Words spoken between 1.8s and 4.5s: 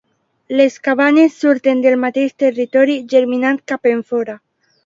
del mateix territori, germinant cap enfora.